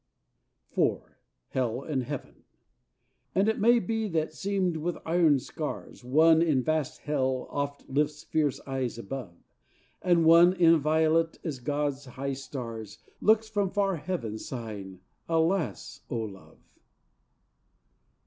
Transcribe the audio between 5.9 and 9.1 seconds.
One in vast Hell oft lifts fierce eyes